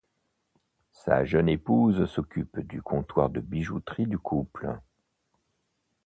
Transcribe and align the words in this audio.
Sa 0.93 1.25
jeune 1.25 1.47
épouse 1.47 2.07
s’occupe 2.09 2.61
du 2.61 2.81
comptoir 2.81 3.29
de 3.29 3.39
bijouterie 3.39 4.07
du 4.07 4.17
couple. 4.17 4.79